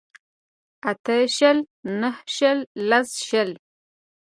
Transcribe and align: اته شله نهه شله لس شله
اته 0.89 1.15
شله 1.35 1.63
نهه 2.01 2.21
شله 2.35 2.63
لس 2.89 3.09
شله 3.27 3.57